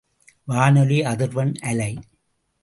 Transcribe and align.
வானொலி 0.45 1.01
அதிர்வெண் 1.01 1.53
அலை. 1.61 1.91